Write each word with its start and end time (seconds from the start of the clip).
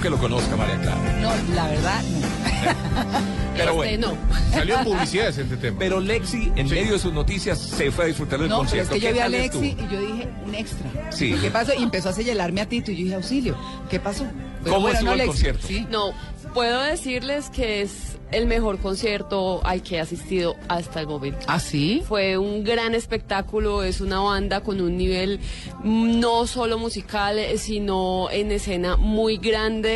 creo 0.00 0.02
que 0.02 0.10
lo 0.10 0.18
conozca, 0.18 0.56
María 0.56 0.80
Clara. 0.80 1.18
No, 1.20 1.54
la 1.54 1.68
verdad, 1.68 2.02
no. 2.02 2.28
Pero 3.56 3.82
Este, 3.82 3.96
bueno. 3.98 4.08
no. 4.12 4.52
Salió 4.52 4.78
en 4.78 4.84
publicidades 4.84 5.38
este 5.38 5.56
tema. 5.56 5.76
Pero 5.78 6.00
Lexi, 6.00 6.50
en 6.56 6.68
medio 6.68 6.92
de 6.94 6.98
sus 6.98 7.12
noticias, 7.12 7.58
se 7.58 7.90
fue 7.90 8.04
a 8.04 8.08
disfrutar 8.08 8.38
del 8.40 8.48
No, 8.48 8.62
pero 8.64 8.82
es 8.82 8.88
concierto. 8.88 8.94
que 8.94 9.00
yo 9.00 9.06
¿Qué 9.08 9.12
vi 9.12 9.36
a 9.36 9.44
estuvo? 9.44 9.64
y 9.64 9.76
yo 9.92 10.00
dije, 10.00 10.28
un 10.46 10.54
extra. 10.54 10.90
Sí. 11.12 11.34
¿Qué 11.40 11.50
pasó? 11.50 11.72
Y 11.78 11.82
empezó 11.82 12.08
a 12.08 12.12
señalarme 12.12 12.60
a 12.62 12.66
Tito 12.66 12.90
y 12.90 12.96
yo 12.96 13.04
dije, 13.04 13.14
auxilio. 13.16 13.56
¿Qué 13.90 14.00
pasó? 14.00 14.24
Pero 14.62 14.76
¿Cómo 14.76 14.88
estuvo 14.88 15.12
el 15.12 15.20
Alexi, 15.20 15.28
concierto? 15.28 15.66
Sí. 15.66 15.86
No, 15.90 16.12
puedo 16.54 16.80
decirles 16.82 17.50
que 17.50 17.82
es 17.82 18.16
el 18.30 18.46
mejor 18.46 18.78
concierto 18.78 19.60
al 19.66 19.82
que 19.82 19.96
he 19.96 20.00
asistido 20.00 20.54
hasta 20.68 21.00
el 21.00 21.08
momento. 21.08 21.40
¿Ah, 21.48 21.58
sí? 21.58 22.00
Fue 22.06 22.38
un 22.38 22.62
gran 22.62 22.94
espectáculo, 22.94 23.82
es 23.82 24.00
una 24.00 24.20
banda 24.20 24.60
con 24.60 24.80
un 24.80 24.96
nivel 24.96 25.40
mm, 25.82 26.20
no 26.20 26.46
solo 26.46 26.78
musical, 26.78 27.40
eh, 27.40 27.58
sino 27.58 28.30
en 28.30 28.52
escena 28.52 28.96
muy 28.96 29.38
grande, 29.38 29.89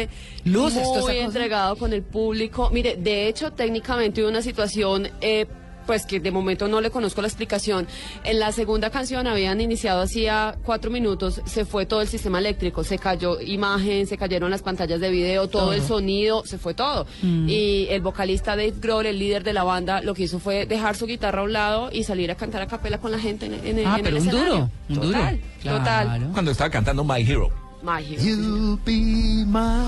Luces, 0.44 0.82
toda 0.82 0.98
esa 0.98 1.06
muy 1.06 1.14
cosa. 1.16 1.24
entregado 1.26 1.76
con 1.76 1.92
el 1.92 2.02
público. 2.02 2.70
Mire, 2.72 2.96
de 2.96 3.28
hecho, 3.28 3.52
técnicamente 3.52 4.20
hubo 4.22 4.28
una 4.30 4.42
situación... 4.42 5.08
eh, 5.20 5.46
pues 5.86 6.06
que 6.06 6.18
de 6.18 6.30
momento 6.30 6.66
no 6.66 6.80
le 6.80 6.88
conozco 6.88 7.20
la 7.20 7.28
explicación. 7.28 7.86
En 8.24 8.40
la 8.40 8.52
segunda 8.52 8.88
canción 8.88 9.26
habían 9.26 9.60
iniciado 9.60 10.00
hacía 10.00 10.56
cuatro 10.64 10.90
minutos, 10.90 11.42
se 11.44 11.66
fue 11.66 11.84
todo 11.84 12.00
el 12.00 12.08
sistema 12.08 12.38
eléctrico, 12.38 12.82
se 12.84 12.96
cayó 12.96 13.38
imagen, 13.38 14.06
se 14.06 14.16
cayeron 14.16 14.50
las 14.50 14.62
pantallas 14.62 14.98
de 14.98 15.10
video, 15.10 15.46
todo, 15.48 15.74
el 15.74 15.82
sonido, 15.82 16.42
se 16.46 16.56
fue 16.56 16.72
todo. 16.72 17.06
Mm. 17.20 17.46
Y 17.50 17.86
el 17.90 18.00
vocalista 18.00 18.52
Dave 18.56 18.72
Grohl, 18.80 19.04
el 19.04 19.18
líder 19.18 19.44
de 19.44 19.52
la 19.52 19.62
banda, 19.62 20.00
lo 20.00 20.14
que 20.14 20.22
hizo 20.22 20.38
fue 20.38 20.64
dejar 20.64 20.96
su 20.96 21.04
guitarra 21.04 21.42
a 21.42 21.44
un 21.44 21.52
lado 21.52 21.90
y 21.92 22.04
salir 22.04 22.30
a 22.30 22.34
cantar 22.34 22.62
a 22.62 22.66
capela 22.66 22.96
con 22.96 23.10
la 23.12 23.18
gente 23.18 23.44
en, 23.44 23.52
en- 23.78 23.86
Ah, 23.86 23.96
en 23.98 24.04
pero 24.04 24.16
el 24.16 24.22
un 24.22 24.28
escenario. 24.28 24.52
duro, 24.54 24.70
un 24.88 24.94
duro. 24.94 25.06
Total, 25.18 25.40
total. 25.62 26.06
Claro. 26.06 26.26
Cuando 26.32 26.50
estaba 26.50 26.70
cantando 26.70 27.04
My 27.04 27.20
Hero. 27.20 27.50
Mágico. 27.82 28.22
You 28.24 28.78
be 28.86 29.44
my 29.44 29.83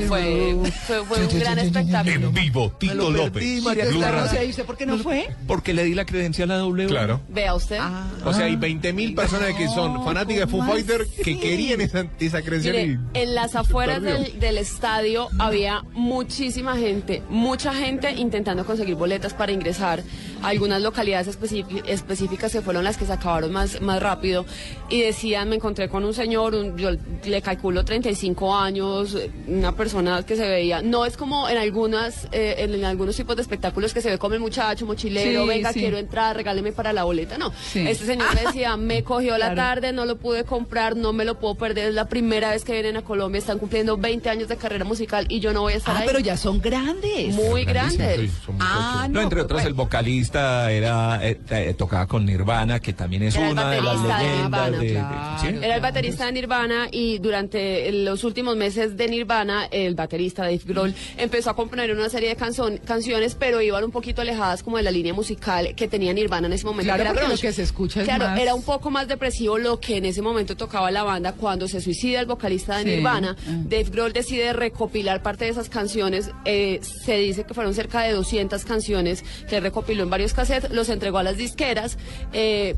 No, 0.00 0.06
fue, 0.08 0.56
fue, 0.86 1.04
fue 1.04 1.26
un 1.26 1.38
gran 1.38 1.58
espectáculo. 1.58 2.28
En 2.28 2.32
vivo, 2.34 2.72
Tito 2.78 2.94
lo 2.94 3.10
López. 3.10 3.32
perdí, 3.32 3.54
Blue 3.60 3.64
María 3.64 3.84
Usted 3.84 3.96
Clara. 3.96 4.16
no 4.18 4.24
Radio. 4.26 4.38
sé, 4.40 4.46
¿y 4.46 4.50
usted 4.50 4.64
por 4.64 4.76
qué 4.76 4.86
no 4.86 4.98
fue? 4.98 5.28
Porque 5.46 5.74
le 5.74 5.84
di 5.84 5.94
la 5.94 6.04
credencial 6.04 6.50
a 6.50 6.58
W. 6.58 6.88
Claro. 6.88 7.20
Vea 7.28 7.54
usted. 7.54 7.78
Ah. 7.80 8.06
O 8.24 8.32
sea, 8.32 8.46
hay 8.46 8.56
20.000 8.56 9.14
personas 9.14 9.54
que 9.54 9.66
son 9.68 10.04
fanáticas 10.04 10.40
de 10.40 10.46
Foo 10.46 10.60
¿cómo 10.60 10.72
Fighter 10.72 11.06
que 11.24 11.38
querían 11.38 11.80
esa, 11.80 12.06
esa 12.20 12.42
credencial 12.42 12.76
Mire, 12.76 12.98
y... 13.14 13.18
en 13.22 13.34
las 13.34 13.54
afueras 13.56 14.02
del, 14.02 14.38
del 14.38 14.58
estadio 14.58 15.28
había 15.38 15.82
muchísima 15.92 16.76
gente, 16.76 17.22
mucha 17.28 17.74
gente 17.74 18.10
intentando 18.12 18.64
conseguir 18.64 18.94
boletas 18.94 19.34
para 19.34 19.52
ingresar. 19.52 20.02
Algunas 20.46 20.82
localidades 20.82 21.28
específi- 21.28 21.82
específicas 21.86 22.52
que 22.52 22.60
fueron 22.62 22.84
las 22.84 22.96
que 22.96 23.04
se 23.06 23.12
acabaron 23.12 23.52
más, 23.52 23.80
más 23.80 24.00
rápido. 24.02 24.44
Y 24.88 25.00
decían, 25.02 25.48
me 25.48 25.56
encontré 25.56 25.88
con 25.88 26.04
un 26.04 26.14
señor, 26.14 26.54
un- 26.54 26.76
yo 26.76 26.90
le 27.24 27.42
calculo 27.42 27.84
35 27.84 28.54
años, 28.56 29.16
una 29.46 29.72
persona 29.72 30.22
que 30.24 30.36
se 30.36 30.48
veía, 30.48 30.82
no 30.82 31.04
es 31.04 31.16
como 31.16 31.48
en 31.48 31.56
algunas, 31.58 32.28
eh, 32.32 32.56
en, 32.58 32.74
en 32.74 32.84
algunos 32.84 33.16
tipos 33.16 33.36
de 33.36 33.42
espectáculos 33.42 33.92
que 33.92 34.00
se 34.00 34.10
ve 34.10 34.18
como 34.18 34.34
el 34.34 34.40
muchacho 34.40 34.86
mochilero, 34.86 35.42
Sí, 35.42 35.48
venga, 35.48 35.72
sí. 35.72 35.80
quiero 35.80 35.98
entrar, 35.98 36.36
regáleme 36.36 36.72
para 36.72 36.92
la 36.92 37.04
boleta. 37.04 37.38
No, 37.38 37.52
Sí. 37.72 37.86
este 37.86 38.06
señor 38.06 38.34
me 38.34 38.42
decía, 38.42 38.76
me 38.76 39.02
cogió 39.04 39.38
la 39.38 39.52
Claro. 39.52 39.56
tarde, 39.80 39.92
no 39.92 40.04
lo 40.06 40.16
pude 40.16 40.44
comprar, 40.44 40.96
no 40.96 41.12
me 41.12 41.24
lo 41.24 41.38
puedo 41.38 41.54
perder, 41.56 41.88
es 41.88 41.94
la 41.94 42.06
primera 42.08 42.50
vez 42.50 42.64
que 42.64 42.72
vienen 42.72 42.96
a 42.96 43.02
Colombia, 43.02 43.38
están 43.38 43.58
cumpliendo 43.58 43.96
20 43.96 44.28
años 44.30 44.48
de 44.48 44.56
carrera 44.56 44.84
musical 44.84 45.26
y 45.28 45.40
yo 45.40 45.52
no 45.52 45.62
voy 45.62 45.72
a 45.74 45.76
estar 45.76 45.96
Ah, 45.96 46.00
ahí. 46.00 46.06
pero 46.06 46.18
ya 46.20 46.36
son 46.36 46.60
grandes. 46.60 47.34
Muy 47.34 47.64
grandes. 47.64 48.20
Sí, 48.20 48.30
son 48.44 48.56
Ah, 48.60 48.90
muchachos. 48.92 49.10
No, 49.10 49.20
entre 49.22 49.40
otros, 49.40 49.64
el 49.64 49.74
vocalista 49.74 50.35
era 50.40 51.20
eh, 51.22 51.38
eh, 51.50 51.74
tocaba 51.76 52.06
con 52.06 52.24
Nirvana, 52.26 52.80
que 52.80 52.92
también 52.92 53.22
es 53.24 53.36
Era 53.36 53.50
una 53.50 53.70
de 53.70 53.80
las 53.80 54.02
baterista 54.02 54.18
de 54.18 54.24
leyendas 54.24 54.70
Nirvana, 54.70 54.78
de, 54.78 54.86
de- 54.86 54.92
claro. 54.92 55.38
¿sí? 55.40 55.64
Era 55.64 55.74
el 55.76 55.80
baterista 55.80 56.26
de 56.26 56.32
Nirvana 56.32 56.88
y 56.90 57.18
durante 57.18 57.92
los 57.92 58.24
últimos 58.24 58.56
meses 58.56 58.96
de 58.96 59.08
Nirvana, 59.08 59.66
el 59.70 59.94
baterista 59.94 60.42
Dave 60.42 60.60
Grohl 60.64 60.94
empezó 61.16 61.50
a 61.50 61.56
componer 61.56 61.90
una 61.92 62.08
serie 62.08 62.28
de 62.30 62.36
canzon- 62.36 62.80
canciones, 62.80 63.34
pero 63.34 63.60
iban 63.60 63.84
un 63.84 63.90
poquito 63.90 64.22
alejadas 64.22 64.62
como 64.62 64.76
de 64.76 64.82
la 64.82 64.90
línea 64.90 65.14
musical 65.14 65.74
que 65.74 65.88
tenía 65.88 66.12
Nirvana 66.12 66.46
en 66.46 66.52
ese 66.52 66.64
momento. 66.66 66.92
Claro, 66.94 67.02
era 67.18 67.28
lo 67.28 67.36
que 67.36 67.52
se 67.52 67.62
escucha 67.62 68.00
es 68.00 68.06
Claro, 68.06 68.26
más- 68.26 68.40
era 68.40 68.54
un 68.54 68.62
poco 68.62 68.90
más 68.90 69.08
depresivo 69.08 69.58
lo 69.58 69.80
que 69.80 69.96
en 69.96 70.04
ese 70.04 70.22
momento 70.22 70.56
tocaba 70.56 70.90
la 70.90 71.02
banda. 71.02 71.32
Cuando 71.32 71.68
se 71.68 71.80
suicida 71.80 72.20
el 72.20 72.26
vocalista 72.26 72.78
de 72.78 72.84
Sí. 72.84 72.90
Nirvana, 72.90 73.36
Ah. 73.38 73.50
Dave 73.64 73.84
Grohl 73.90 74.12
decide 74.12 74.52
recopilar 74.52 75.22
parte 75.22 75.44
de 75.44 75.50
esas 75.50 75.68
canciones. 75.68 76.30
Eh, 76.44 76.80
se 77.04 77.16
dice 77.18 77.44
que 77.44 77.54
fueron 77.54 77.74
cerca 77.74 78.02
de 78.02 78.12
200 78.12 78.64
canciones 78.64 79.24
que 79.48 79.60
recopiló 79.60 80.02
en 80.02 80.10
varios 80.16 80.32
cassettes, 80.32 80.70
los 80.70 80.88
entregó 80.88 81.18
a 81.18 81.22
las 81.22 81.36
disqueras. 81.36 81.98
eh, 82.32 82.74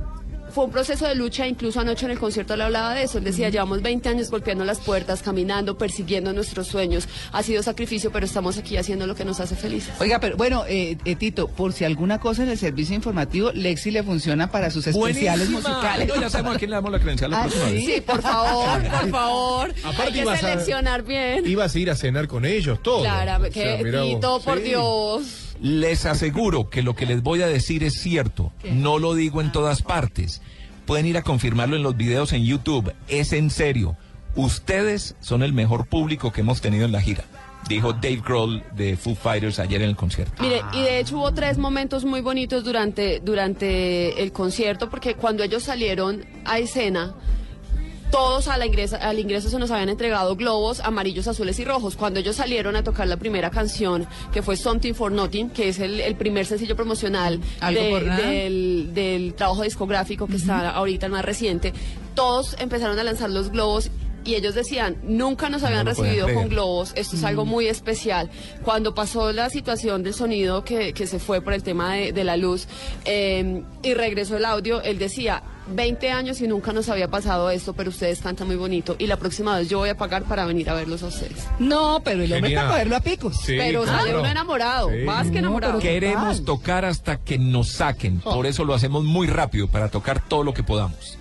fue 0.50 0.64
un 0.64 0.70
proceso 0.70 1.06
de 1.06 1.14
lucha, 1.14 1.46
incluso 1.46 1.78
anoche 1.78 2.06
en 2.06 2.10
el 2.12 2.18
concierto 2.18 2.56
le 2.56 2.64
hablaba 2.64 2.94
de 2.94 3.02
eso. 3.02 3.18
Él 3.18 3.24
decía, 3.24 3.50
llevamos 3.50 3.82
20 3.82 4.08
años 4.08 4.30
golpeando 4.30 4.64
las 4.64 4.78
puertas, 4.80 5.20
caminando, 5.22 5.76
persiguiendo 5.76 6.32
nuestros 6.32 6.66
sueños. 6.68 7.06
Ha 7.32 7.42
sido 7.42 7.62
sacrificio, 7.62 8.10
pero 8.10 8.24
estamos 8.24 8.56
aquí 8.56 8.78
haciendo 8.78 9.06
lo 9.06 9.14
que 9.14 9.26
nos 9.26 9.40
hace 9.40 9.56
felices. 9.56 9.92
Oiga, 10.00 10.20
pero 10.20 10.38
bueno, 10.38 10.64
eh, 10.66 10.96
eh, 11.04 11.16
Tito, 11.16 11.48
por 11.48 11.74
si 11.74 11.84
alguna 11.84 12.18
cosa 12.18 12.44
en 12.44 12.48
el 12.48 12.56
servicio 12.56 12.94
informativo, 12.96 13.52
Lexi 13.52 13.90
le 13.90 14.02
funciona 14.02 14.50
para 14.50 14.70
sus 14.70 14.86
especiales 14.86 15.50
Buenísima. 15.50 15.74
musicales. 15.74 16.08
No, 16.08 16.18
ya 16.22 16.30
sabemos 16.30 16.56
a 16.56 16.58
quién 16.58 16.70
le 16.70 16.76
damos 16.76 16.92
la 16.92 16.98
credencial 17.00 17.30
la 17.30 17.36
Ah, 17.36 17.42
próxima 17.42 17.66
sí. 17.66 17.72
vez. 17.74 17.84
Sí, 17.84 18.00
por 18.00 18.22
favor, 18.22 18.82
por 18.88 19.10
favor. 19.10 19.74
Aparte 19.84 20.02
Hay 20.02 20.12
que 20.14 20.18
ibas 20.20 20.42
a- 20.42 20.48
seleccionar 20.48 21.02
bien. 21.02 21.46
Ibas 21.46 21.74
a 21.74 21.78
ir 21.78 21.90
a 21.90 21.94
cenar 21.94 22.26
con 22.26 22.46
ellos, 22.46 22.82
todo. 22.82 23.00
Claro, 23.02 23.32
O 23.36 23.40
sea, 23.40 23.50
que 23.50 23.92
vos. 23.92 24.02
Tito, 24.14 24.40
por 24.40 24.56
Sí. 24.58 24.64
Dios. 24.64 25.22
Les 25.60 26.06
aseguro 26.06 26.70
que 26.70 26.82
lo 26.82 26.94
que 26.94 27.06
les 27.06 27.22
voy 27.22 27.42
a 27.42 27.46
decir 27.46 27.82
es 27.84 28.00
cierto. 28.00 28.52
No 28.72 28.98
lo 28.98 29.14
digo 29.14 29.40
en 29.40 29.52
todas 29.52 29.82
partes. 29.82 30.40
Pueden 30.86 31.06
ir 31.06 31.18
a 31.18 31.22
confirmarlo 31.22 31.76
en 31.76 31.82
los 31.82 31.96
videos 31.96 32.32
en 32.32 32.44
YouTube. 32.44 32.92
Es 33.08 33.32
en 33.32 33.50
serio. 33.50 33.96
Ustedes 34.36 35.16
son 35.20 35.42
el 35.42 35.52
mejor 35.52 35.86
público 35.86 36.32
que 36.32 36.42
hemos 36.42 36.60
tenido 36.60 36.84
en 36.84 36.92
la 36.92 37.00
gira. 37.00 37.24
Dijo 37.68 37.92
Dave 37.92 38.22
Grohl 38.24 38.62
de 38.74 38.96
Foo 38.96 39.14
Fighters 39.14 39.58
ayer 39.58 39.82
en 39.82 39.90
el 39.90 39.96
concierto. 39.96 40.40
Mire, 40.42 40.62
y 40.72 40.80
de 40.80 41.00
hecho 41.00 41.18
hubo 41.18 41.34
tres 41.34 41.58
momentos 41.58 42.04
muy 42.04 42.20
bonitos 42.20 42.64
durante, 42.64 43.20
durante 43.20 44.22
el 44.22 44.32
concierto, 44.32 44.88
porque 44.88 45.14
cuando 45.14 45.42
ellos 45.42 45.64
salieron 45.64 46.24
a 46.44 46.58
escena, 46.58 47.14
todos 48.10 48.48
a 48.48 48.56
la 48.56 48.66
ingresa, 48.66 48.96
al 48.96 49.18
ingreso 49.18 49.50
se 49.50 49.58
nos 49.58 49.70
habían 49.70 49.88
entregado 49.90 50.34
globos 50.36 50.80
amarillos, 50.80 51.28
azules 51.28 51.58
y 51.58 51.64
rojos. 51.64 51.94
Cuando 51.96 52.20
ellos 52.20 52.36
salieron 52.36 52.74
a 52.76 52.82
tocar 52.82 53.06
la 53.06 53.16
primera 53.16 53.50
canción, 53.50 54.06
que 54.32 54.42
fue 54.42 54.56
Something 54.56 54.94
for 54.94 55.12
Nothing, 55.12 55.50
que 55.50 55.68
es 55.68 55.78
el, 55.78 56.00
el 56.00 56.14
primer 56.16 56.46
sencillo 56.46 56.74
promocional 56.76 57.40
de- 57.74 57.90
del 58.94 59.34
trabajo 59.36 59.62
discográfico 59.62 60.26
que 60.26 60.36
está 60.36 60.70
ahorita 60.70 61.06
el 61.06 61.12
más 61.12 61.24
reciente, 61.24 61.72
todos 62.14 62.56
empezaron 62.58 62.98
a 62.98 63.04
lanzar 63.04 63.30
los 63.30 63.50
globos. 63.50 63.90
Y 64.24 64.34
ellos 64.34 64.54
decían, 64.54 64.96
nunca 65.04 65.48
nos 65.48 65.62
habían 65.62 65.86
recibido 65.86 66.32
con 66.34 66.48
globos, 66.48 66.92
esto 66.96 67.16
es 67.16 67.24
algo 67.24 67.46
muy 67.46 67.66
especial. 67.66 68.28
Cuando 68.62 68.94
pasó 68.94 69.32
la 69.32 69.48
situación 69.48 70.02
del 70.02 70.12
sonido 70.12 70.64
que, 70.64 70.92
que 70.92 71.06
se 71.06 71.18
fue 71.18 71.40
por 71.40 71.54
el 71.54 71.62
tema 71.62 71.94
de, 71.94 72.12
de 72.12 72.24
la 72.24 72.36
luz 72.36 72.66
eh, 73.06 73.62
y 73.82 73.94
regresó 73.94 74.36
el 74.36 74.44
audio, 74.44 74.82
él 74.82 74.98
decía, 74.98 75.42
20 75.70 76.10
años 76.10 76.40
y 76.40 76.48
nunca 76.48 76.72
nos 76.72 76.88
había 76.88 77.08
pasado 77.08 77.50
esto, 77.50 77.74
pero 77.74 77.90
ustedes 77.90 78.20
cantan 78.20 78.46
muy 78.46 78.56
bonito 78.56 78.96
y 78.98 79.06
la 79.06 79.16
próxima 79.18 79.58
vez 79.58 79.68
yo 79.68 79.78
voy 79.78 79.90
a 79.90 79.96
pagar 79.96 80.24
para 80.24 80.46
venir 80.46 80.68
a 80.70 80.74
verlos 80.74 81.02
a 81.02 81.06
ustedes. 81.08 81.46
No, 81.58 82.00
pero 82.04 82.22
el 82.22 82.32
hombre 82.32 82.48
Genial. 82.50 82.64
para 82.64 82.72
cogerlo 82.72 82.96
a 82.96 83.00
picos. 83.00 83.36
Sí, 83.36 83.54
pero 83.58 83.82
claro. 83.82 83.98
sale 83.98 84.14
uno 84.18 84.26
enamorado, 84.28 84.88
Sí. 84.90 85.04
más 85.04 85.26
que 85.26 85.32
No, 85.34 85.38
enamorado. 85.48 85.78
pero 85.78 85.82
Queremos 85.92 86.38
Total. 86.38 86.44
tocar 86.44 86.84
hasta 86.86 87.18
que 87.18 87.38
nos 87.38 87.68
saquen. 87.72 88.20
Por 88.20 88.46
eso 88.46 88.64
lo 88.64 88.74
hacemos 88.74 89.04
muy 89.04 89.26
rápido, 89.26 89.68
para 89.68 89.88
tocar 89.90 90.26
todo 90.26 90.42
lo 90.42 90.52
que 90.54 90.62
podamos. 90.62 91.18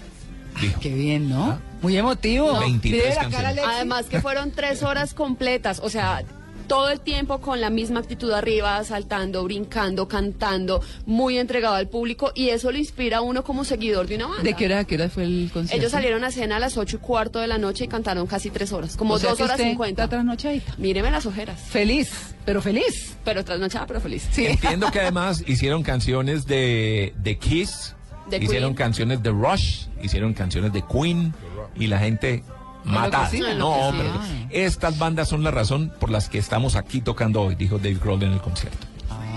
Dijo. 0.62 0.80
Qué 0.80 0.94
bien, 0.94 1.30
¿no? 1.30 1.60
Muy 1.82 1.98
emotivo. 1.98 2.54
No. 2.54 2.60
23 2.60 2.92
Mire 3.04 3.10
la 3.10 3.16
cara, 3.16 3.30
canciones. 3.32 3.56
Lexi. 3.56 3.70
Además 3.72 4.06
que 4.06 4.22
fueron 4.22 4.52
tres 4.52 4.84
horas 4.84 5.14
completas, 5.14 5.80
o 5.84 5.90
sea, 5.90 6.24
todo 6.68 6.90
el 6.90 7.00
tiempo 7.00 7.40
con 7.40 7.62
la 7.62 7.70
misma 7.70 8.02
actitud 8.02 8.30
arriba, 8.34 8.84
saltando, 8.84 9.42
brincando, 9.46 10.10
cantando, 10.10 10.82
muy 11.06 11.38
entregado 11.38 11.76
al 11.76 11.88
público 11.88 12.34
y 12.36 12.50
eso 12.50 12.74
lo 12.74 12.78
inspira 12.78 13.18
a 13.20 13.22
uno 13.22 13.42
como 13.44 13.64
seguidor 13.64 14.06
de 14.08 14.16
una 14.16 14.28
banda. 14.28 14.44
¿De 14.44 14.54
qué 14.54 14.66
hora, 14.66 14.84
qué 14.84 14.96
hora 14.96 15.08
fue 15.10 15.24
el 15.24 15.50
concierto? 15.54 15.78
Ellos 15.78 15.92
salieron 15.94 16.26
a 16.26 16.32
cena 16.32 16.58
a 16.58 16.60
las 16.60 16.76
ocho 16.76 16.98
y 16.98 17.00
cuarto 17.00 17.40
de 17.40 17.48
la 17.48 17.58
noche 17.58 17.86
y 17.86 17.88
cantaron 17.88 18.28
casi 18.28 18.50
tres 18.50 18.74
horas, 18.74 18.98
como 18.98 19.14
O 19.14 19.20
sea 19.20 19.30
dos 19.30 19.40
horas 19.40 19.62
cincuenta. 19.62 20.04
Está 20.04 20.18
trasnochadita. 20.18 20.74
Míreme 20.78 21.10
las 21.10 21.26
ojeras, 21.26 21.58
Feliz, 21.70 22.36
pero 22.44 22.62
feliz. 22.62 23.16
pero 23.24 23.46
trasnochada, 23.46 23.86
pero 23.88 24.02
feliz. 24.02 24.28
Sí. 24.32 24.48
Entiendo 24.48 24.92
que 24.92 25.00
además 25.00 25.46
hicieron 25.48 25.84
canciones 25.84 26.48
de, 26.48 27.14
de 27.18 27.38
Kiss, 27.38 27.96
Hicieron 28.32 28.72
Queen. 28.72 28.76
canciones 28.76 29.24
de 29.24 29.30
Rush, 29.30 29.86
hicieron 30.02 30.34
canciones 30.34 30.74
de 30.74 30.84
Queen 30.84 31.34
y 31.76 31.88
la 31.88 32.00
gente 32.00 32.44
mata. 32.84 33.30
Enloquecida. 33.32 33.54
No, 33.56 33.94
pero 33.96 34.12
estas 34.50 34.98
bandas 35.00 35.30
son 35.30 35.44
la 35.44 35.52
razón 35.52 35.94
por 36.00 36.10
las 36.10 36.30
que 36.30 36.38
estamos 36.38 36.76
aquí 36.76 37.02
tocando 37.02 37.42
hoy, 37.42 37.56
dijo 37.56 37.78
Dave 37.78 37.98
Grohl 38.02 38.24
en 38.24 38.34
el 38.34 38.42
concierto. 38.42 38.88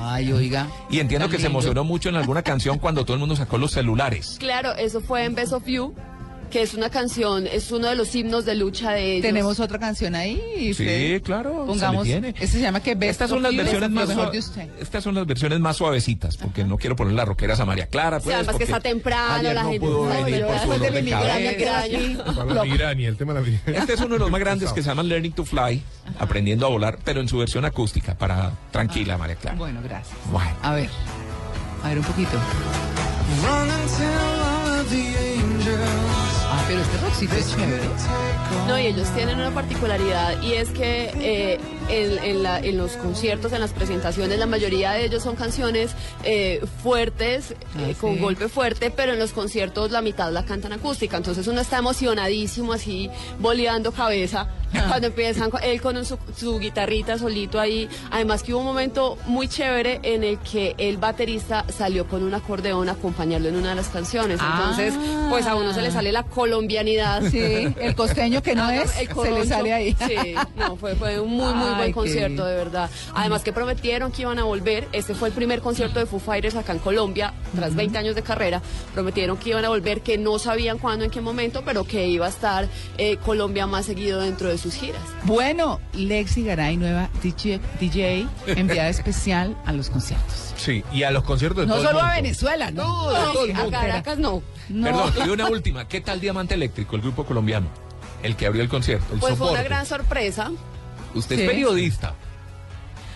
Ay, 0.03 0.33
oiga. 0.33 0.67
Y 0.91 0.99
entiendo 0.99 1.29
que 1.29 1.39
se 1.39 1.47
emocionó 1.47 1.85
mucho 1.85 2.09
en 2.09 2.17
alguna 2.17 2.43
canción 2.43 2.79
cuando 2.79 3.05
todo 3.05 3.15
el 3.15 3.21
mundo 3.21 3.37
sacó 3.37 3.59
los 3.59 3.71
celulares. 3.73 4.37
Claro, 4.41 4.73
eso 4.75 5.01
fue 5.01 5.25
en 5.25 5.35
Best 5.35 5.53
of 5.53 5.67
You. 5.67 5.95
Que 6.51 6.63
es 6.63 6.75
una 6.75 6.91
canción, 6.91 7.47
es 7.47 7.71
uno 7.73 7.87
de 7.89 7.95
los 7.97 8.15
himnos 8.15 8.45
de 8.45 8.55
lucha 8.57 8.91
de 8.93 9.13
ellos. 9.13 9.23
Tenemos 9.23 9.61
otra 9.61 9.79
canción 9.79 10.15
ahí. 10.15 10.41
y 10.57 10.75
Sí, 10.75 10.83
usted- 10.85 11.23
claro, 11.23 11.65
Pongamos. 11.67 12.07
se 12.07 12.15
le 12.15 12.21
tiene. 12.21 12.29
Este 12.41 12.59
se 12.59 12.61
llama 12.61 12.81
que 12.81 12.97
Estas 13.01 13.31
son 13.31 13.39
of 13.39 13.43
las 13.45 13.53
You, 13.53 13.59
versiones 13.59 13.91
más 13.91 14.09
mejor 14.09 14.25
sua- 14.25 14.33
de 14.33 14.39
usted. 14.39 14.69
estas 14.81 15.05
son 15.05 15.15
las 15.15 15.27
versiones 15.27 15.61
más 15.61 15.77
suavecitas, 15.77 16.37
porque 16.37 16.65
no 16.65 16.77
quiero 16.77 16.97
poner 16.97 17.15
las 17.15 17.27
roqueras 17.27 17.61
a 17.61 17.65
María 17.65 17.87
Clara, 17.87 18.19
Sí, 18.21 18.25
pues, 18.25 18.35
además 18.37 18.53
que 18.57 18.59
porque 18.59 18.65
está 18.65 18.81
temprano, 18.81 19.43
la 19.53 19.63
no 19.63 19.71
gente 19.71 19.87
pudo 19.87 20.11
está 20.11 20.25
venir 20.25 20.41
por 20.45 20.49
llorando. 20.51 20.63
su 20.63 20.69
dolor 20.69 20.81
Después 20.81 20.81
de 20.81 20.91
de 20.91 21.03
mi 21.03 21.05
migraña 21.11 21.33
cabeza. 21.53 21.57
queda 21.57 21.81
aquí. 21.83 22.19
Para 22.37 22.55
la 22.55 22.65
migraña, 22.65 23.09
el 23.09 23.17
tema 23.17 23.33
de 23.35 23.41
la 23.41 23.47
migraña. 23.47 23.79
Este 23.79 23.93
es 23.95 24.01
uno 24.01 24.15
de 24.15 24.19
los 24.19 24.31
más 24.31 24.41
grandes 24.41 24.73
que 24.73 24.83
se 24.83 24.89
llama 24.89 25.03
Learning 25.03 25.33
to 25.33 25.45
Fly, 25.45 25.83
aprendiendo 26.19 26.67
a 26.67 26.69
volar, 26.69 26.99
pero 27.05 27.21
en 27.21 27.29
su 27.29 27.39
versión 27.39 27.65
acústica, 27.65 28.15
para 28.17 28.53
tranquila, 28.73 29.17
María 29.17 29.37
Clara. 29.37 29.57
Bueno, 29.57 29.81
gracias. 29.85 30.17
Bueno. 30.31 30.51
A 30.63 30.75
ver. 30.75 30.89
A 31.85 31.89
ver 31.89 31.99
un 31.99 32.05
poquito. 32.05 32.39
Ah, 33.47 33.67
pero 36.71 36.83
este 36.83 36.99
rockcito 36.99 37.35
es 37.35 37.51
chévere. 37.51 37.83
No, 38.69 38.79
y 38.79 38.87
ellos 38.87 39.09
tienen 39.17 39.39
una 39.39 39.51
particularidad 39.51 40.41
y 40.41 40.53
es 40.53 40.69
que 40.71 41.11
eh, 41.17 41.59
en, 41.91 42.19
en 42.25 42.43
la- 42.43 42.59
en 42.61 42.77
los 42.79 42.93
conciertos, 42.93 43.53
en 43.53 43.61
las 43.61 43.73
presentaciones, 43.73 44.39
la 44.39 44.47
mayoría 44.47 44.93
de 44.93 45.05
ellos 45.05 45.23
son 45.23 45.37
canciones 45.37 45.91
eh, 46.25 46.61
fuertes, 46.83 47.55
Ah, 47.77 47.89
eh, 47.91 47.95
con 48.01 48.15
sí. 48.15 48.21
golpe 48.21 48.49
fuerte, 48.49 48.91
pero 48.91 49.13
en 49.13 49.19
los 49.19 49.33
conciertos 49.33 49.91
la 49.91 50.03
mitad 50.03 50.31
la 50.33 50.45
cantan 50.45 50.73
acústica. 50.73 51.17
Entonces 51.17 51.47
uno 51.47 51.61
está 51.61 51.79
emocionadísimo, 51.79 52.73
así 52.73 53.11
boleando 53.39 53.93
cabeza. 53.93 54.49
Ah. 54.73 54.85
Cuando 54.89 55.09
empiezan 55.09 55.51
con- 55.51 55.63
él 55.65 55.81
con 55.81 56.05
su, 56.05 56.17
su 56.37 56.59
guitarrita 56.59 57.19
solito 57.19 57.59
ahí. 57.59 57.89
Además 58.11 58.43
que 58.43 58.53
hubo 58.53 58.61
un 58.61 58.67
momento 58.67 59.19
muy 59.27 59.49
chévere 59.49 60.01
en 60.05 60.23
el 60.25 60.39
que 60.39 60.75
el 60.79 60.97
baterista 60.97 61.65
salió 61.77 62.07
con 62.07 62.23
un 62.23 62.35
acordeón 62.35 62.89
a 62.89 62.93
acompañarlo 62.93 63.49
en 63.49 63.57
una 63.57 63.71
de 63.71 63.75
las 63.77 63.89
canciones. 63.89 64.39
Entonces, 64.41 64.95
Ah. 64.97 65.27
pues 65.31 65.47
a 65.47 65.55
uno 65.57 65.73
se 65.75 65.83
le 65.83 65.91
sale 65.91 66.13
la 66.13 66.23
colombianidad. 66.23 67.23
Sí, 67.31 67.41
el 67.81 67.95
costeño 67.95 68.43
que 68.43 68.55
no 68.55 68.65
Ah, 68.71 68.77
es, 68.77 68.97
el 69.01 69.09
se 69.09 69.31
le 69.31 69.47
sale 69.47 69.73
ahí. 69.73 69.97
Sí, 70.07 70.35
no, 70.57 70.77
fue, 70.77 70.95
fue 70.95 71.19
un 71.19 71.31
muy, 71.31 71.53
muy 71.55 71.69
Ay, 71.75 71.80
buen 71.81 71.93
concierto, 71.93 72.45
de 72.45 72.55
verdad. 72.55 72.91
Además 73.15 73.43
que 73.43 73.53
prometieron 73.53 74.13
que 74.13 74.23
iban 74.23 74.39
a 74.39 74.45
volver. 74.45 74.89
Este 74.93 75.15
fue 75.15 75.29
el 75.29 75.35
primer 75.35 75.61
concierto 75.61 75.99
de 75.99 76.07
Foo 76.07 76.21
Fighters 76.21 76.55
acá 76.57 76.73
en 76.73 76.79
Colombia, 76.79 77.35
tras 77.55 77.75
20 77.75 77.99
años 77.99 78.15
de 78.15 78.23
carrera. 78.23 78.63
Prometieron 78.95 79.37
que 79.37 79.51
iban 79.51 79.65
a 79.65 79.69
volver, 79.69 80.01
que 80.03 80.19
no 80.19 80.39
sabían 80.39 80.79
cuándo, 80.79 81.05
en 81.05 81.11
qué 81.11 81.21
momento, 81.21 81.63
pero 81.65 81.85
que 81.85 82.07
iba 82.09 82.27
a 82.27 82.31
estar 82.31 82.69
eh, 82.99 83.17
Colombia 83.19 83.67
más 83.67 83.87
seguido 83.87 84.21
dentro 84.21 84.49
de 84.49 84.59
sus 84.59 84.75
giras. 84.75 85.03
Bueno, 85.25 85.81
Lexi 85.95 86.45
Garay, 86.45 86.77
nueva 86.77 87.11
DJ, 87.23 87.61
DJ 87.79 88.27
enviada 88.47 88.89
especial 88.91 89.57
a 89.67 89.73
los 89.73 89.91
conciertos. 89.91 90.55
Sí, 90.57 90.85
y 90.93 91.05
a 91.05 91.11
los 91.11 91.23
conciertos 91.25 91.63
de 91.63 91.67
No 91.67 91.75
todo 91.75 91.83
el 91.83 91.89
solo 91.89 92.01
a 92.01 92.03
mundo. 92.05 92.23
Venezuela, 92.23 92.71
¿no? 92.71 92.83
No, 92.83 93.11
de 93.11 93.33
todo 93.33 93.45
el 93.47 93.57
a. 93.57 93.71
Caracas 93.71 94.19
no. 94.19 94.43
No. 94.69 94.85
Perdón, 94.85 95.13
y 95.27 95.31
una 95.31 95.49
última. 95.51 95.89
¿Qué 95.89 96.01
tal 96.01 96.21
Diamante 96.21 96.55
Eléctrico, 96.55 96.97
el 96.97 97.03
grupo 97.03 97.25
colombiano? 97.25 97.69
El 98.23 98.37
que 98.37 98.47
abrió 98.47 98.63
el 98.63 98.69
concierto. 98.69 99.15
el 99.15 99.21
Pues 99.21 99.37
fue 99.37 99.51
una 99.51 99.63
gran 99.63 99.87
sorpresa. 99.87 100.51
Usted 101.15 101.37
Sí. 101.37 101.43
es 101.43 101.49
periodista. 101.49 102.15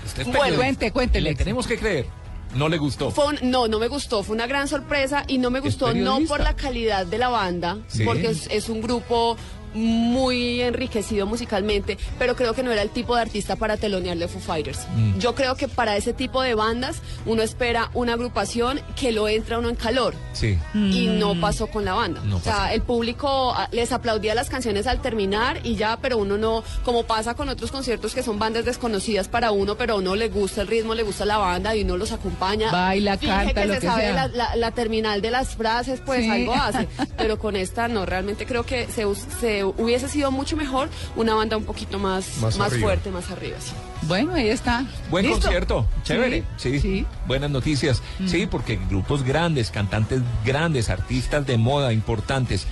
Usted 0.05 0.20
es 0.23 0.26
Bueno, 0.26 0.41
periodista. 0.41 0.56
cuente, 0.64 0.93
cuente, 0.93 1.20
Le 1.20 1.31
Lexi. 1.31 1.38
tenemos 1.44 1.67
que 1.67 1.79
creer. 1.79 2.06
No 2.55 2.69
le 2.69 2.79
gustó. 2.79 3.11
Fue 3.11 3.26
un- 3.26 3.38
no, 3.50 3.67
no 3.67 3.79
me 3.81 3.88
gustó, 3.88 4.23
fue 4.23 4.37
una 4.37 4.46
gran 4.46 4.69
sorpresa 4.69 5.25
y 5.26 5.38
no 5.38 5.50
me 5.50 5.58
gustó 5.61 5.93
no 5.93 6.20
por 6.29 6.41
la 6.41 6.55
calidad 6.55 7.05
de 7.05 7.19
la 7.19 7.29
banda, 7.29 7.79
Sí. 7.88 8.05
porque 8.05 8.29
es, 8.29 8.46
es 8.49 8.69
un 8.69 8.81
grupo 8.81 9.37
muy 9.75 10.61
enriquecido 10.62 11.26
musicalmente, 11.26 11.99
pero 12.19 12.35
creo 12.37 12.55
que 12.55 12.62
no 12.62 12.73
era 12.73 12.82
el 12.82 12.91
tipo 12.91 13.15
de 13.17 13.23
artista 13.23 13.56
para 13.56 13.76
telonearle 13.76 14.29
Foo 14.29 14.41
Fighters. 14.41 14.81
Mm. 14.97 15.19
Yo 15.19 15.35
creo 15.35 15.56
que 15.56 15.69
para 15.69 15.97
ese 15.97 16.12
tipo 16.12 16.43
de 16.43 16.55
bandas 16.55 17.00
uno 17.26 17.43
espera 17.43 17.91
una 17.94 18.15
agrupación 18.15 18.81
que 18.99 19.12
lo 19.12 19.29
entra 19.29 19.59
uno 19.59 19.69
en 19.69 19.76
calor. 19.76 20.15
Sí. 20.32 20.59
Y 20.75 21.09
no 21.09 21.41
pasó 21.41 21.67
con 21.67 21.85
la 21.85 21.94
banda. 21.94 22.21
No 22.25 22.37
o 22.37 22.41
sea, 22.41 22.56
pasó. 22.56 22.75
el 22.75 22.82
público 22.82 23.53
ah, 23.56 23.69
les 23.73 23.93
aplaudía 23.93 24.35
las 24.35 24.49
canciones 24.50 24.87
al 24.87 25.00
terminar 25.03 25.61
y 25.65 25.77
ya, 25.77 25.99
pero 26.00 26.19
uno 26.19 26.38
no, 26.38 26.62
como 26.85 27.05
pasa 27.05 27.35
con 27.35 27.49
otros 27.49 27.70
conciertos 27.70 28.15
que 28.15 28.23
son 28.23 28.38
bandas 28.38 28.65
desconocidas 28.65 29.29
para 29.29 29.50
uno, 29.50 29.77
pero 29.77 29.94
a 29.94 29.97
uno 29.99 30.15
le 30.17 30.29
gusta 30.29 30.62
el 30.62 30.69
ritmo, 30.69 30.94
le 30.94 31.03
gusta 31.03 31.25
la 31.25 31.38
banda 31.38 31.75
y 31.77 31.82
uno 31.82 31.97
los 31.97 32.12
acompaña. 32.12 32.70
Baila, 32.70 33.19
Finge 33.19 33.35
canta, 33.35 33.62
que 33.62 33.67
lo 33.69 33.75
se 33.75 33.81
que 33.81 33.87
sabe 33.87 34.03
sea. 34.03 34.12
La, 34.15 34.29
la- 34.29 34.56
la 34.56 34.70
terminal 34.70 35.20
de 35.20 35.31
las 35.31 35.55
frases, 35.56 36.00
pues 36.05 36.23
Sí. 36.25 36.31
algo 36.31 36.55
hace. 36.55 36.88
Pero 37.17 37.38
con 37.38 37.56
esta 37.56 37.88
no, 37.88 38.06
realmente 38.06 38.47
creo 38.47 38.65
que 38.65 38.87
se, 38.87 39.05
us- 39.06 39.27
se 39.72 39.82
hubiese 39.82 40.08
sido 40.08 40.31
mucho 40.31 40.56
mejor 40.56 40.88
una 41.16 41.34
banda 41.34 41.56
un 41.56 41.64
poquito 41.64 41.99
más, 41.99 42.38
Más 42.38 42.56
fuerte, 42.76 43.11
más 43.11 43.31
arriba. 43.31 43.56
sí. 43.61 43.72
Bueno, 44.02 44.34
ahí 44.34 44.49
está. 44.49 44.84
Buen 45.11 45.25
¿Listo? 45.25 45.40
concierto, 45.43 45.87
chévere. 46.02 46.44
Sí, 46.56 46.78
sí. 46.78 47.06
buenas 47.26 47.50
noticias. 47.50 48.02
Sí, 48.26 48.46
porque 48.46 48.78
grupos 48.90 49.22
grandes, 49.22 49.70
cantantes 49.70 50.20
grandes, 50.44 50.90
artistas 50.90 51.46
de 51.46 51.56
moda 51.56 51.93
importantes 51.93 52.66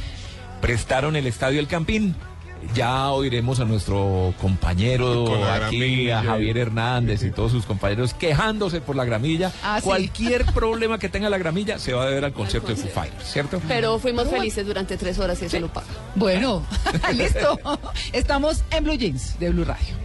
prestaron 0.60 1.16
el 1.16 1.26
estadio 1.26 1.58
El 1.60 1.68
Campín. 1.68 2.14
Ya 2.74 3.10
oiremos 3.10 3.60
a 3.60 3.64
nuestro 3.64 4.34
compañero 4.40 5.24
aquí, 5.50 5.78
gramilla. 5.78 6.20
a 6.20 6.24
Javier 6.24 6.58
Hernández 6.58 7.22
y 7.22 7.30
todos 7.30 7.52
sus 7.52 7.66
compañeros 7.66 8.14
quejándose 8.14 8.80
por 8.80 8.96
la 8.96 9.04
gramilla. 9.04 9.52
Ah, 9.62 9.78
sí. 9.80 9.84
Cualquier 9.84 10.44
problema 10.54 10.98
que 10.98 11.08
tenga 11.08 11.28
la 11.28 11.38
gramilla 11.38 11.78
se 11.78 11.92
va 11.92 12.04
a 12.04 12.06
deber 12.06 12.24
al 12.24 12.32
concierto 12.32 12.68
de 12.68 12.76
Foo 12.76 12.88
Fighters, 12.90 13.24
¿cierto? 13.30 13.60
Pero 13.68 13.98
fuimos 13.98 14.28
felices 14.28 14.66
durante 14.66 14.96
tres 14.96 15.18
horas 15.18 15.40
y 15.42 15.46
eso 15.46 15.60
lo 15.60 15.68
paga. 15.68 15.86
Bueno, 16.14 16.62
listo. 17.14 17.58
Estamos 18.12 18.62
en 18.70 18.84
Blue 18.84 18.94
Jeans 18.94 19.38
de 19.38 19.50
Blue 19.50 19.64
Radio. 19.64 20.01